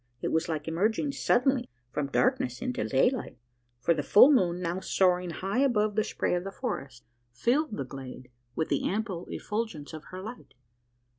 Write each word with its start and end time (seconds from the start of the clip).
It 0.23 0.29
was 0.31 0.49
like 0.49 0.67
emerging 0.67 1.11
suddenly 1.11 1.69
from 1.91 2.07
darkness 2.07 2.59
into 2.59 2.83
daylight: 2.85 3.37
for 3.79 3.93
the 3.93 4.01
full 4.01 4.31
moon, 4.31 4.59
now 4.59 4.79
soaring 4.79 5.29
high 5.29 5.59
above 5.59 5.93
the 5.93 6.03
spray 6.03 6.33
of 6.33 6.43
the 6.43 6.51
forest, 6.51 7.05
filled 7.31 7.77
the 7.77 7.85
glade 7.85 8.31
with 8.55 8.69
the 8.69 8.89
ample 8.89 9.27
effulgence 9.29 9.93
of 9.93 10.05
her 10.05 10.19
light. 10.19 10.55